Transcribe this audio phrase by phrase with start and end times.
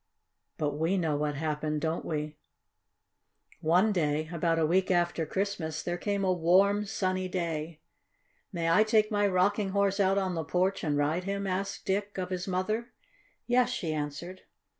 [0.57, 2.39] But we know what happened, don't we?
[3.59, 7.81] One day, about a week after Christmas, there came a warm, sunny day.
[8.51, 12.17] "May I take my Rocking Horse out on the porch and ride him?" asked Dick
[12.17, 12.93] of his mother.
[13.45, 14.41] "Yes," she answered.